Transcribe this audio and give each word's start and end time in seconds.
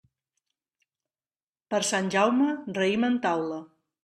Per 1.75 1.83
Sant 1.91 2.09
Jaume, 2.17 2.49
raïm 2.79 3.07
en 3.13 3.21
taula. 3.29 3.63